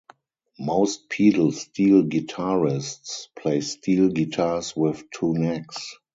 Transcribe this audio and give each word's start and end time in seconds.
Most 0.57 1.11
pedal 1.11 1.51
steel 1.51 2.01
guitarists 2.01 3.27
play 3.35 3.61
steel 3.61 4.09
guitars 4.09 4.75
with 4.75 5.03
two 5.11 5.35
necks. 5.35 5.95